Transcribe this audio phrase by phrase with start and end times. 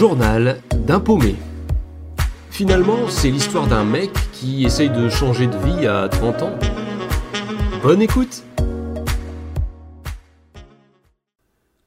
[0.00, 1.34] journal d'un paumé.
[2.50, 6.58] Finalement, c'est l'histoire d'un mec qui essaye de changer de vie à 30 ans.
[7.82, 8.42] Bonne écoute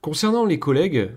[0.02, 1.10] Concernant les collègues,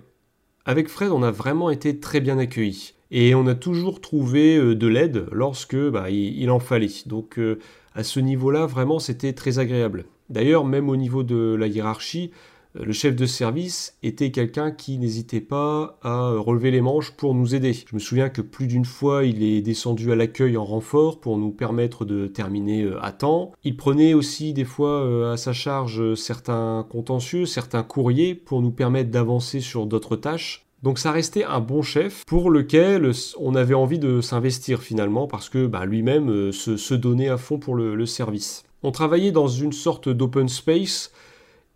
[0.64, 2.94] avec Fred, on a vraiment été très bien accueillis.
[3.10, 6.88] Et on a toujours trouvé euh, de l'aide lorsque bah, il, en fallait.
[7.04, 7.58] Donc euh,
[7.94, 10.06] à ce niveau-là, vraiment, c'était très agréable.
[10.31, 12.31] D'ailleurs, même au niveau de la hiérarchie,
[12.81, 17.55] le chef de service était quelqu'un qui n'hésitait pas à relever les manches pour nous
[17.55, 17.73] aider.
[17.73, 21.39] Je me souviens que plus d'une fois, il est descendu à l'accueil en renfort pour
[21.39, 23.53] nous permettre de terminer euh, à temps.
[23.65, 28.73] Il prenait aussi des fois euh, à sa charge certains contentieux, certains courriers pour nous
[28.73, 30.67] permettre d'avancer sur d'autres tâches.
[30.83, 35.48] Donc ça restait un bon chef pour lequel on avait envie de s'investir finalement parce
[35.48, 38.62] que bah, lui-même se, donnait à fond pour le service.
[38.83, 41.11] On travaillait dans une sorte d'open space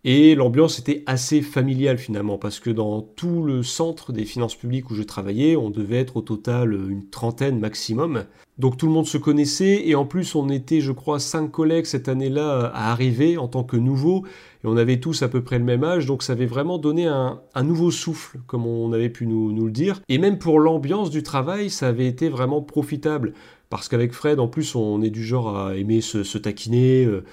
[0.03, 4.89] et l'ambiance était assez familiale finalement, parce que dans tout le centre des finances publiques
[4.89, 8.23] où je travaillais, on devait être au total une trentaine maximum.
[8.57, 11.85] Donc tout le monde se connaissait, et en plus on était, je crois, cinq collègues
[11.85, 14.25] cette année-là à arriver en tant que nouveaux,
[14.63, 17.05] et on avait tous à peu près le même âge, donc ça avait vraiment donné
[17.07, 20.01] un, nouveau souffle, comme on avait pu nous, le dire.
[20.09, 23.33] Et même pour l'ambiance du travail, ça avait été vraiment profitable,
[23.69, 27.05] parce qu'avec Fred, en plus, on est du genre à aimer se, taquiner.
[27.05, 27.23] Euh,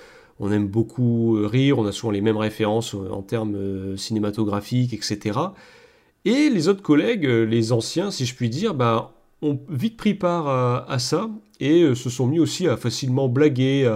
[0.40, 3.96] on aime beaucoup euh, rire, on a souvent les mêmes références euh, en termes euh,
[3.96, 5.38] cinématographiques, etc.
[6.24, 10.48] Et les autres collègues, les anciens, si je puis dire, bah, ont vite pris part
[10.48, 11.30] à, ça
[11.60, 13.86] et se sont mis aussi à facilement blaguer,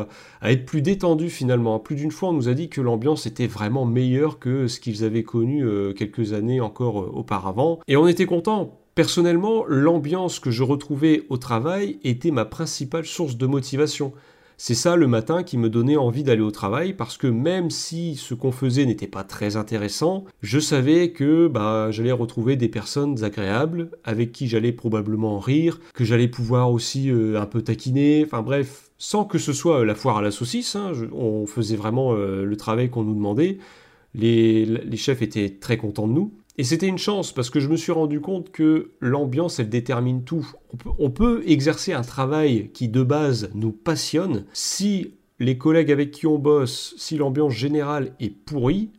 [0.41, 1.79] à, être plus détendus finalement.
[1.81, 5.05] Plus d'une fois, on nous a dit que l'ambiance était vraiment meilleure que ce qu'ils
[5.05, 7.81] avaient connu quelques années encore auparavant.
[7.89, 8.81] Et on était content.
[8.95, 14.13] Personnellement, l'ambiance que je retrouvais au travail était ma principale source de motivation.
[14.65, 18.15] C'est ça le matin qui me donnait envie d'aller au travail parce que même si
[18.15, 23.25] ce qu'on faisait n'était pas très intéressant, je savais que bah, j'allais retrouver des personnes
[23.25, 28.43] agréables avec qui j'allais probablement rire, que j'allais pouvoir aussi euh, un peu taquiner, enfin
[28.43, 32.45] bref, sans que ce soit la foire à la saucisse, hein, on faisait vraiment euh,
[32.45, 33.59] le travail qu'on nous demandait.
[34.15, 36.33] les chefs étaient très contents de nous.
[36.59, 40.23] Et c'était une chance parce que je me suis rendu compte que l'ambiance, elle détermine
[40.25, 40.47] tout.
[40.99, 46.27] On peut, exercer un travail qui de base nous passionne si les collègues avec qui
[46.27, 48.91] on bosse, si l'ambiance générale est pourrie,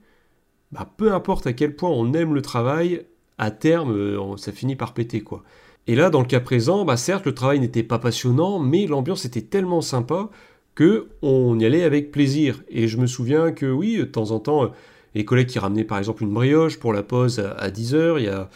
[0.72, 3.06] bah, peu importe à quel point on aime le travail,
[3.38, 5.44] à terme, euh, ça finit par péter quoi.
[5.86, 9.26] Et là, dans le cas présent, bah certes, le travail n'était pas passionnant, mais l'ambiance
[9.26, 10.30] était tellement sympa
[10.76, 12.64] que on y allait avec plaisir.
[12.70, 14.72] Et je me souviens que oui, de temps en temps,
[15.16, 18.16] les collègues qui ramenaient par exemple une brioche pour la pause à, 10h.
[18.18, 18.50] Il y a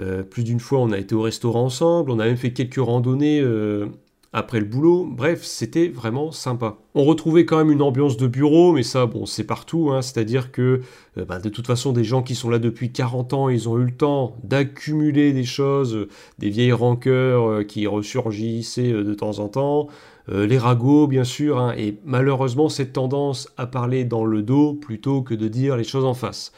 [0.00, 2.10] euh, plus d'une fois, on a été au restaurant ensemble.
[2.10, 3.86] On a même fait quelques randonnées euh,
[4.32, 5.06] après le boulot.
[5.06, 6.78] Bref, c'était vraiment sympa.
[6.94, 9.90] On retrouvait quand même une ambiance de bureau, mais ça, bon, c'est partout.
[9.90, 10.02] Hein.
[10.02, 10.80] C'est-à-dire que
[11.18, 13.78] euh, bah, de toute façon, des gens qui sont là depuis 40 ans, ils ont
[13.78, 16.08] eu le temps d'accumuler des choses,
[16.38, 19.88] des vieilles rancœurs qui ressurgissaient de temps en temps.
[20.30, 24.72] Euh, les ragots, bien sûr, hein, et malheureusement cette tendance à parler dans le dos
[24.72, 26.52] plutôt que de dire les choses en face.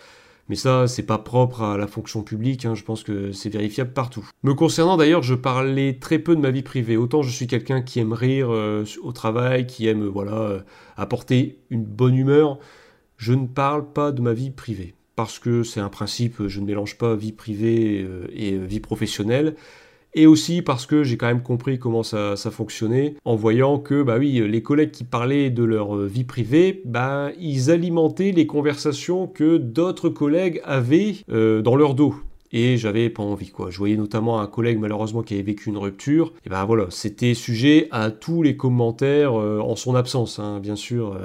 [0.49, 3.93] Mais ça, c'est pas propre à la fonction publique, hein, je pense que c'est vérifiable
[3.93, 4.28] partout.
[4.44, 6.97] Me concernant d'ailleurs, je parlais très peu de ma vie privée.
[6.97, 10.60] Autant je suis quelqu'un qui aime rire euh, au travail, qui aime voilà euh,
[10.97, 12.59] apporter une bonne humeur,
[13.16, 14.94] je ne parle pas de ma vie privée.
[15.16, 19.56] Parce que c'est un principe, je ne mélange pas vie privée et vie professionnelle
[20.16, 24.16] et aussi parce que j'ai quand même compris comment ça, fonctionnait en voyant que bah
[24.19, 29.26] oui, les collègues qui parlaient de leur euh, vie privée, bah ils alimentaient les conversations
[29.26, 32.15] que d'autres collègues avaient euh, dans leur dos.
[32.53, 33.71] Et j'avais pas envie quoi.
[33.71, 36.32] Je voyais notamment un collègue malheureusement qui avait vécu une rupture.
[36.47, 40.76] Et ben voilà, c'était sujet à tous les commentaires euh, en son absence, hein, bien
[40.76, 41.19] sûr.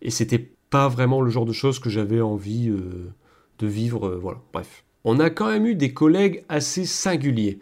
[0.00, 4.18] et c'était pas vraiment le genre de choses que j'avais envie de vivre.
[4.22, 4.84] voilà, bref.
[5.04, 7.58] On a quand même eu des collègues assez singuliers.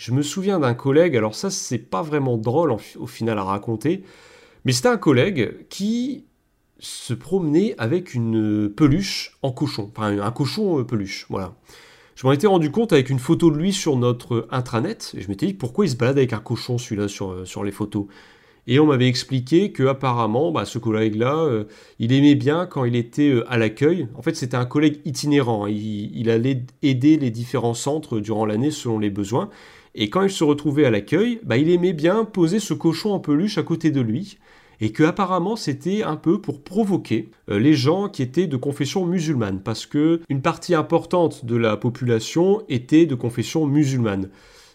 [0.00, 4.02] Je me souviens d'un collègue, alors ça c'est pas vraiment drôle au final à raconter,
[4.64, 6.24] mais c'était un collègue qui
[6.78, 11.54] se promenait avec une peluche en cochon, enfin un cochon euh, peluche, voilà.
[12.14, 15.28] Je m'en étais rendu compte avec une photo de lui sur notre intranet, et je
[15.28, 18.06] m'étais dit pourquoi il se balade avec un cochon celui-là sur, euh, les photos?
[18.66, 21.64] Et on m'avait expliqué que apparemment, bah, ce collègue-là, euh,
[21.98, 24.08] il aimait bien quand il était à l'accueil.
[24.14, 25.66] En fait, c'était un collègue itinérant.
[25.66, 29.50] Il, il, allait aider les différents centres durant l'année selon les besoins.
[29.94, 33.20] Et quand il se retrouvait à l'accueil, bah, il aimait bien poser ce cochon en
[33.20, 34.38] peluche à côté de lui,
[34.80, 39.04] et que apparemment c'était un peu pour provoquer euh, les gens qui étaient de confession
[39.04, 44.30] musulmane, parce que une partie importante de la population était de confession musulmane.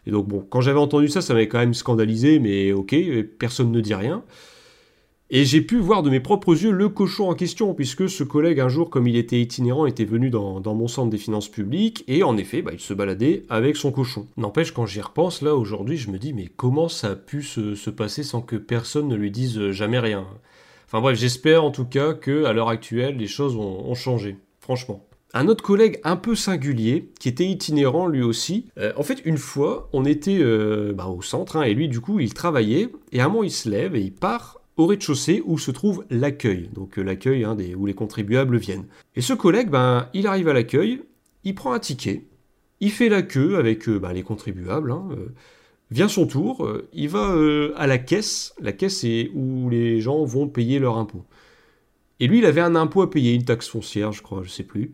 [0.07, 2.95] Et donc bon, quand j'avais entendu ça, ça m'avait quand même scandalisé, mais ok,
[3.39, 4.23] personne ne dit rien.
[5.31, 8.59] Et j'ai pu voir de mes propres yeux le cochon en question, puisque ce collègue,
[8.59, 12.21] un jour, comme il était itinérant, était venu dans, mon centre des finances publiques, et
[12.21, 14.27] en effet, bah, il se baladait avec son cochon.
[14.37, 17.89] N'empêche, quand j'y repense, là, aujourd'hui, je me dis, mais comment ça a pu se,
[17.89, 20.27] passer sans que personne ne lui dise jamais rien?
[20.85, 25.03] Enfin bref, j'espère en tout cas que à l'heure actuelle, les choses ont, changé, franchement.
[25.33, 28.67] Un autre collègue un peu singulier, qui était itinérant lui aussi.
[28.77, 31.99] Euh, en fait, une fois, on était euh, bah, au centre, hein, et lui, du
[31.99, 35.41] coup, il travaillait, et à un moment, il se lève et il part au rez-de-chaussée
[35.45, 38.85] où se trouve l'accueil, donc euh, l'accueil hein, où les contribuables viennent.
[39.15, 41.01] Et ce collègue, ben, il arrive à l'accueil,
[41.43, 42.23] il prend un ticket,
[42.81, 45.27] il fait la queue avec euh, ben, les contribuables, hein, euh,
[45.91, 47.37] vient son tour, il va
[47.75, 51.23] à la caisse, la caisse c'est où les gens vont payer leur impôt.
[52.19, 54.63] Et lui, il avait un impôt à payer, une taxe foncière, je crois, je sais
[54.63, 54.93] plus.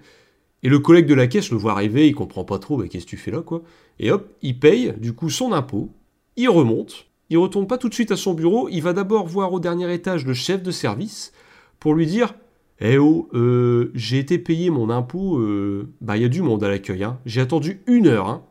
[0.64, 3.06] Et le collègue de la caisse le voit arriver, il comprend pas trop, bah, qu'est-ce
[3.06, 3.64] que tu fais là, quoi.
[4.00, 5.90] Et hop, il paye, du coup, son impôt,
[6.36, 9.54] il remonte, il retourne pas tout de suite à son bureau, il va d'abord voir
[9.54, 11.32] au dernier étage le chef de service
[11.80, 12.36] pour lui dire
[12.82, 16.62] Eh oh, euh, j'ai été payé mon impôt, euh, bah il y a du monde
[16.62, 17.20] à l'accueil, hein.
[17.26, 18.28] j'ai attendu une heure.
[18.28, 18.44] Hein.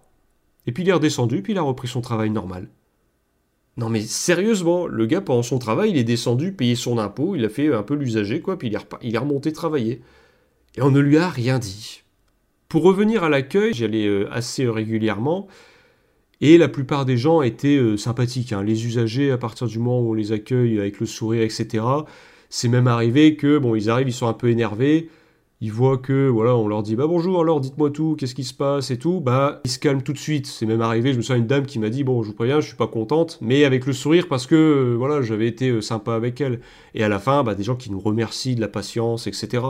[0.67, 2.69] Et puis il est redescendu, puis il a repris son travail normal.
[3.77, 7.45] Non mais sérieusement, le gars pendant son travail, il est descendu, payé son impôt, il
[7.45, 10.01] a fait un peu l'usager, quoi, puis il est, il est remonté travailler.
[10.77, 12.03] Et on ne lui a rien dit.
[12.71, 15.49] Pour revenir à l'accueil, j'y allais euh, assez régulièrement,
[16.41, 18.53] et la plupart des gens étaient euh, sympathiques.
[18.53, 18.63] Hein.
[18.63, 21.85] Les usagers, à partir du moment où on les accueille avec le sourire, etc.,
[22.49, 25.09] c'est même arrivé que, bon, ils arrivent, ils sont un peu énervés,
[25.63, 28.55] ils voient que, voilà, on leur dit, bah bonjour, alors dites-moi tout, qu'est-ce qui se
[28.55, 30.47] passe et tout, bah, ils se calment tout de suite.
[30.47, 32.61] C'est même arrivé, je me souviens une dame qui m'a dit, bon, je vous préviens,
[32.61, 35.83] je suis pas contente, mais avec le sourire parce que, euh, voilà, j'avais été euh,
[35.83, 36.61] sympa avec elle.
[36.95, 39.63] Et à la fin, bah, des gens qui nous remercient de la patience, etc.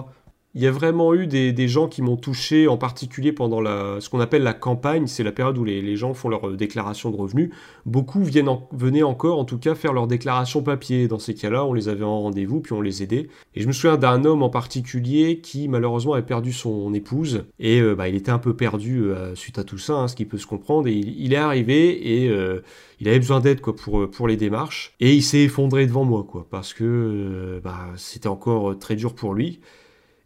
[0.57, 4.09] Il y a vraiment eu des, gens qui m'ont touché, en particulier pendant la, ce
[4.09, 7.17] qu'on appelle la campagne, c'est la période où les, gens font leur euh, déclaration de
[7.17, 7.51] revenus.
[7.87, 11.07] Beaucoup viennent venaient encore, en tout cas, faire leur déclaration papier.
[11.07, 13.29] Dans ces cas-là, on les avait en rendez-vous, puis on les aidait.
[13.55, 17.45] Et je me souviens d'un homme en particulier qui, malheureusement, avait perdu son épouse.
[17.61, 20.17] Et euh, bah, il était un peu perdu euh, suite à tout ça, hein, ce
[20.17, 20.89] qui peut se comprendre.
[20.89, 22.25] Et il, est arrivé et
[22.99, 24.95] il avait besoin d'aide quoi pour, pour les démarches.
[24.99, 29.33] Et il s'est effondré devant moi, quoi, parce que bah, c'était encore très dur pour
[29.33, 29.61] lui.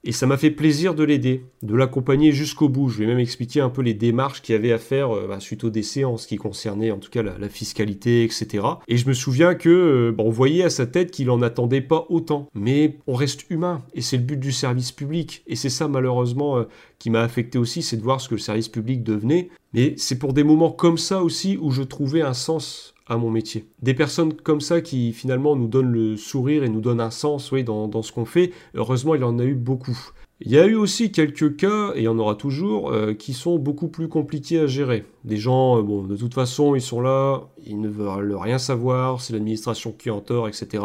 [0.07, 2.91] Et ça m'a fait plaisir de l'aider, de l'accompagner jusqu'au bout.
[2.91, 5.41] Je ai même expliqué un peu les démarches qu'il y avait à faire euh, bah,
[5.41, 8.67] suite au décès en ce qui concernait en tout cas la, fiscalité, etc.
[8.87, 11.81] Et je me souviens que euh, bah, on voyait à sa tête qu'il en attendait
[11.81, 12.51] pas autant.
[12.55, 15.43] Mais on reste humain et c'est le but du service public.
[15.47, 16.65] Et c'est ça malheureusement euh,
[16.99, 19.49] qui m'a affecté aussi, c'est de voir ce que le service public devenait.
[19.73, 23.31] Mais c'est pour des moments comme ça aussi où je trouvais un sens à mon
[23.31, 23.67] métier.
[23.83, 27.53] Des personnes comme ça qui finalement nous donnent le sourire et nous donnent un sens
[27.53, 29.99] oui, dans, dans ce qu'on fait, heureusement il y en a eu beaucoup.
[30.41, 33.33] Il y a eu aussi quelques cas, et il y en aura toujours, euh, qui
[33.35, 35.07] sont beaucoup plus compliqués à gérer.
[35.23, 39.21] Des gens, euh, bon, de toute façon, ils sont là, ils ne veulent rien savoir,
[39.21, 40.83] c'est l'administration qui en tort, etc.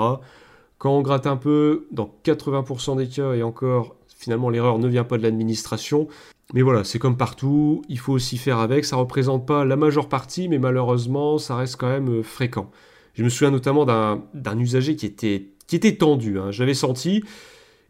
[0.78, 5.04] Quand on gratte un peu, dans 80% des cas, et encore, finalement l'erreur ne vient
[5.04, 6.08] pas de l'administration,
[6.54, 8.86] mais voilà, c'est comme partout, il faut aussi faire avec.
[8.86, 12.72] Ça représente pas la majeure partie, mais malheureusement, ça reste quand même euh, fréquent.
[13.14, 16.52] Je me souviens notamment d'un usager qui était, qui était tendu, hein.
[16.52, 17.24] j'avais senti.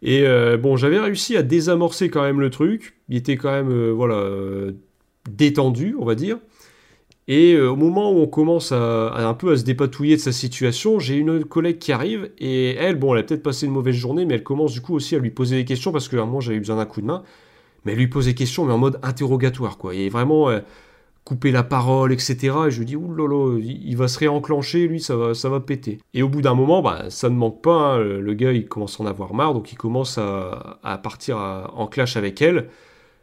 [0.02, 2.96] Et euh, bon, j'avais réussi à désamorcer quand même le truc.
[3.10, 4.26] Il était quand même, euh, voilà,
[5.30, 6.38] détendu, on va dire.
[7.28, 10.98] Et au moment où on commence à, un peu à se dépatouiller de sa situation,
[10.98, 14.26] j'ai une collègue qui arrive et elle, bon, elle a peut-être passé une mauvaise journée,
[14.26, 16.26] mais elle commence du coup aussi à lui poser des questions parce que à un
[16.26, 17.24] moment j'avais besoin d'un coup de main
[17.96, 19.94] lui pose des questions, mais en mode interrogatoire, quoi.
[19.94, 20.60] Et vraiment euh,
[21.24, 22.38] couper la parole, etc.
[22.68, 26.00] Et je lui dis, oulala, il va se réenclencher, lui, ça va, ça va péter.
[26.14, 28.00] Et au bout d'un moment, bah, ça ne manque pas, hein.
[28.00, 31.38] le gars, il commence à en avoir marre, donc il commence à, partir
[31.74, 32.70] en clash avec elle.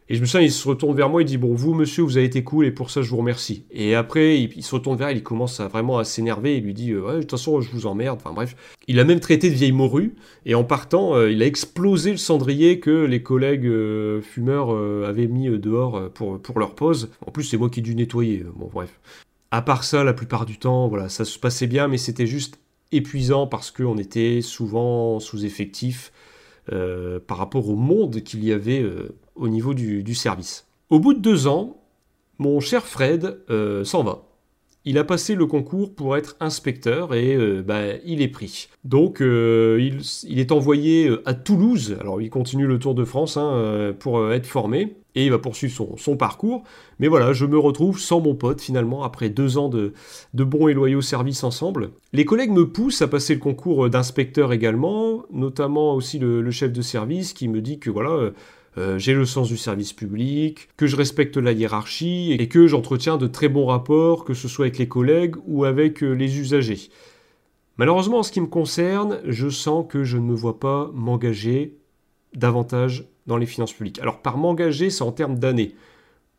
[0.09, 2.17] Et je me souviens, il se retourne vers moi, il dit Bon, vous, monsieur, vous
[2.17, 3.65] avez été cool et pour ça, je vous remercie.
[3.73, 6.57] Et après, il, se retourne vers elle, il commence vraiment à s'énerver.
[6.57, 8.21] Il lui dit Ouais, de toute façon, je vous emmerde.
[8.21, 8.55] Enfin bref.
[8.87, 10.15] Il a même traité de vieille morue.
[10.45, 15.09] Et en partant, euh, il a explosé le cendrier que les collègues euh, fumeurs euh,
[15.09, 17.11] avaient mis dehors pour, pour leur pause.
[17.27, 18.45] En plus, c'est moi qui ai dû nettoyer.
[18.55, 19.01] Bon, bref.
[19.51, 22.61] À part ça, la plupart du temps, voilà, ça se passait bien, mais c'était juste
[22.93, 26.13] épuisant parce qu'on était souvent sous-effectif.
[26.69, 28.85] par rapport au monde qu'il y avait
[29.37, 30.67] au niveau du, service.
[30.91, 31.77] Au bout de deux ans,
[32.39, 34.23] mon cher Fred euh, s'en va.
[34.85, 38.69] Il a passé le concours pour être inspecteur et euh, bah, il est pris.
[38.85, 39.91] Donc euh,
[40.25, 44.47] il, est envoyé à Toulouse, alors il continue le Tour de France hein, pour être
[44.47, 46.63] formé et il va poursuivre son, parcours.
[47.01, 49.93] Mais voilà, je me retrouve sans mon pote finalement après deux ans de,
[50.35, 51.91] bons et loyaux services ensemble.
[52.13, 56.83] Les collègues me poussent à passer le concours d'inspecteur également, notamment aussi le, chef de
[56.83, 58.31] service qui me dit que voilà
[58.79, 63.17] euh, j'ai le sens du service public, que je respecte la hiérarchie et que j'entretiens
[63.17, 66.91] de très bons rapports, que ce soit avec les collègues ou avec euh, les usagers.
[67.79, 71.79] Malheureusement, en ce qui me concerne, je sens que je ne me vois pas m'engager
[72.35, 73.99] davantage dans les finances publiques.
[73.99, 75.75] Alors par m'engager, c'est en termes d'années.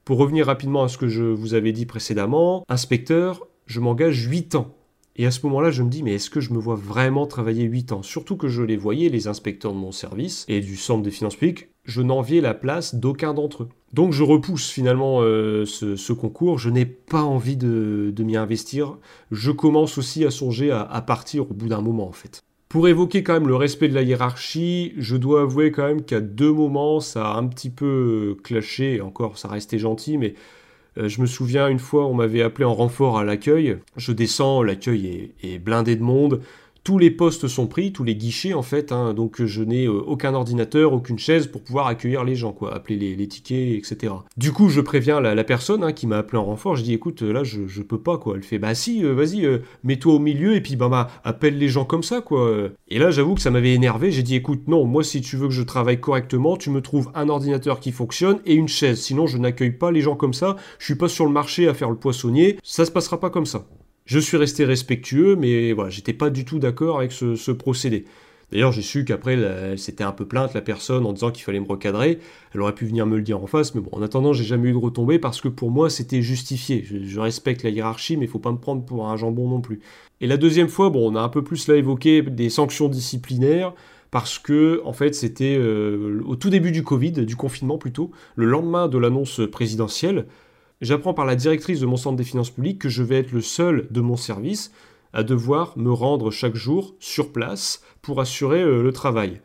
[0.05, 4.55] Pour revenir rapidement à ce que je vous avais dit précédemment, inspecteur, je m'engage 8
[4.55, 4.73] ans.
[5.17, 7.63] Et à ce moment-là, je me dis, mais est-ce que je me vois vraiment travailler
[7.63, 8.03] 8 ans?
[8.03, 11.35] Surtout que je les voyais, les inspecteurs de mon service et du centre des finances
[11.35, 13.69] publiques, je n'enviais la place d'aucun d'entre eux.
[13.93, 18.97] Donc je repousse finalement euh, ce, concours, je n'ai pas envie de, m'y investir.
[19.31, 22.43] Je commence aussi à songer à partir au bout d'un moment en fait.
[22.69, 26.19] Pour évoquer quand même le respect de la hiérarchie, je dois avouer quand même qu'à
[26.19, 30.33] deux moments, ça a un petit peu euh, clashé, encore ça restait gentil, mais
[30.97, 33.77] euh, je me souviens une fois, on m'avait appelé en renfort à l'accueil.
[33.95, 36.41] Je descends, l'accueil est, blindé de monde
[36.87, 39.13] tous les postes sont pris, tous les guichets en fait, hein.
[39.13, 43.13] donc je n'ai euh, aucun ordinateur, aucune chaise pour pouvoir accueillir les gens, quoi, appeler
[43.13, 44.13] les, tickets, etc.
[44.37, 47.23] Du coup, je préviens la, personne hein, qui m'a appelé en renfort, je dis écoute,
[47.23, 48.35] là je, je peux pas, quoi.
[48.37, 51.57] Elle fait bah si, euh, vas-y, euh, mets-toi au milieu et puis bah, bah, appelle
[51.57, 52.69] les gens comme ça, quoi.
[52.87, 55.49] Et là, j'avoue que ça m'avait énervé, j'ai dit écoute, non, moi si tu veux
[55.49, 59.27] que je travaille correctement, tu me trouves un ordinateur qui fonctionne et une chaise, sinon
[59.27, 61.89] je n'accueille pas les gens comme ça, je suis pas sur le marché à faire
[61.89, 63.65] le poissonnier, ça se passera pas comme ça.
[64.07, 68.05] Je suis resté respectueux, mais voilà, j'étais pas du tout d'accord avec ce, procédé.
[68.53, 71.59] D'ailleurs, j'ai su qu'après, elle s'était un peu plainte, la personne, en disant qu'il fallait
[71.59, 72.19] me recadrer.
[72.55, 74.69] Elle aurait pu venir me le dire en face, mais bon, en attendant, j'ai jamais
[74.69, 76.85] eu de retombée parce que pour moi, c'était justifié.
[76.85, 79.81] Je, respecte la hiérarchie, mais il faut pas me prendre pour un jambon non plus.
[80.21, 83.73] Et la deuxième fois, bon, on a un peu plus là évoqué des sanctions disciplinaires
[84.09, 88.45] parce que, en fait, c'était euh, au tout début du Covid, du confinement plutôt, le
[88.45, 90.27] lendemain de l'annonce présidentielle.
[90.81, 93.41] J'apprends par la directrice de mon centre des finances publiques que je vais être le
[93.41, 94.71] seul de mon service
[95.11, 99.41] à devoir me rendre chaque jour sur place pour assurer euh, le travail.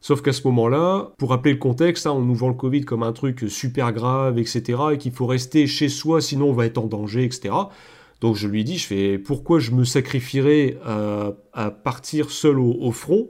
[0.00, 3.02] Sauf qu'à ce moment-là, pour rappeler le contexte, hein, on nous vend le Covid comme
[3.02, 6.78] un truc super grave, etc., et qu'il faut rester chez soi, sinon on va être
[6.78, 7.54] en danger, etc.
[8.22, 10.78] Donc je lui dis, je fais, pourquoi je me sacrifierais
[11.52, 13.28] à, partir seul au, front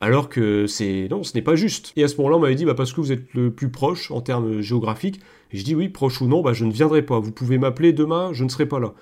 [0.00, 1.92] alors que c'est non, ce n'est pas juste.
[1.96, 4.10] Et à ce moment-là, on m'avait dit bah parce que vous êtes le plus proche
[4.10, 5.20] en termes géographiques.
[5.52, 7.18] Je dis oui, proche ou non, bah je ne viendrai pas.
[7.18, 8.94] Vous pouvez m'appeler demain, je ne serai pas là.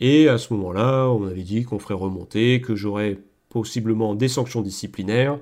[0.00, 4.60] Et à ce moment-là, on avait dit qu'on ferait remonter, que j'aurais possiblement des sanctions
[4.60, 5.38] disciplinaires.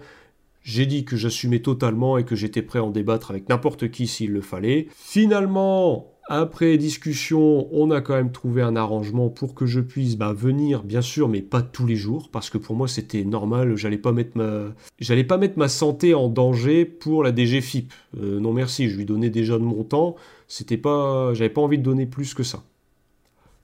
[0.63, 4.07] J'ai dit que j'assumais totalement et que j'étais prêt à en débattre avec n'importe qui
[4.07, 4.87] s'il le fallait.
[4.95, 10.33] Finalement, après discussion, on a quand même trouvé un arrangement pour que je puisse bah,
[10.33, 13.99] venir, bien sûr, mais pas tous les jours, parce que pour moi c'était normal, j'allais
[13.99, 17.93] pas mettre ma, santé en danger pour la DGFIP.
[18.21, 20.17] Euh, non merci, je lui donnais déjà de mon temps,
[20.49, 22.63] c'était pas, j'avais pas envie de donner plus que ça.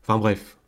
[0.03, 0.60] Enfin bref.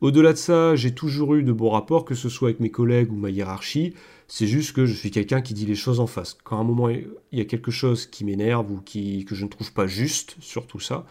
[0.00, 3.12] Au-delà de ça, j'ai toujours eu de bons rapports, que ce soit avec mes collègues
[3.12, 3.94] ou ma hiérarchie.
[4.28, 6.38] C'est juste que je suis quelqu'un qui dit les choses en face.
[6.42, 9.50] Quand à un moment il y a quelque chose qui m'énerve ou que je ne
[9.50, 11.04] trouve pas juste sur tout ça,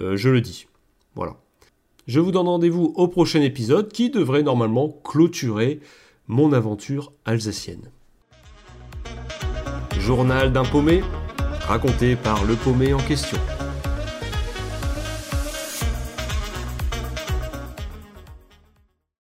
[0.00, 0.66] euh, je le dis.
[1.14, 1.36] Voilà.
[2.06, 5.80] Je vous donne rendez-vous au prochain épisode qui devrait normalement clôturer
[6.26, 7.90] mon aventure alsacienne.
[9.98, 11.02] Journal d'un paumé,
[11.66, 13.38] raconté par le paumé en question.